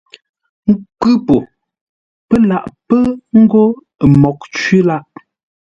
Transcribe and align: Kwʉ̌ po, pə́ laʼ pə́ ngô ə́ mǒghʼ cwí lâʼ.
Kwʉ̌ 0.99 1.13
po, 1.25 1.35
pə́ 2.27 2.37
laʼ 2.49 2.65
pə́ 2.87 3.01
ngô 3.41 3.63
ə́ 4.03 4.07
mǒghʼ 4.21 4.41
cwí 4.55 4.77
lâʼ. 4.87 5.03